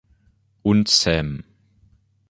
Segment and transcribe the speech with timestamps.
[0.63, 1.43] Und Sam.